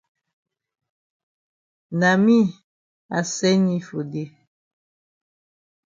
[1.99, 2.37] Na me
[3.17, 4.29] I send yi for dey.